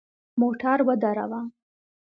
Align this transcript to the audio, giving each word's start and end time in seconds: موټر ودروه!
موټر 0.39 0.77
ودروه! 0.87 1.41